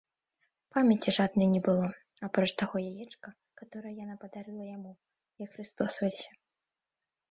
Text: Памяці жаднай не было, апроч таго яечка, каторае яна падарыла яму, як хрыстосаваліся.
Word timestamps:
Памяці 0.77 1.13
жаднай 1.17 1.49
не 1.55 1.61
было, 1.67 1.87
апроч 2.29 2.49
таго 2.63 2.75
яечка, 2.89 3.27
каторае 3.63 3.95
яна 4.03 4.15
падарыла 4.27 4.63
яму, 4.77 4.91
як 5.47 5.57
хрыстосаваліся. 5.57 6.31